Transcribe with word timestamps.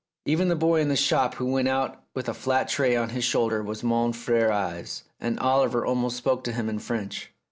Even 0.25 0.47
the 0.47 0.55
boy 0.55 0.81
in 0.81 0.89
the 0.89 0.95
shop 0.95 1.35
who 1.35 1.45
went 1.45 1.67
out 1.67 2.01
with 2.15 2.27
a 2.27 2.33
flat 2.33 2.67
tray 2.67 2.95
on 2.95 3.09
his 3.09 3.23
shoulder 3.23 3.61
was 3.61 3.83
mon 3.83 4.13
fiere 4.13 4.49
Yves, 4.51 5.03
and 5.19 5.39
Oliver 5.39 5.85
almost 5.85 6.17
spoke 6.17 6.43
to 6.45 6.51
him 6.53 6.67
in 6.69 6.79
French. 6.79 7.29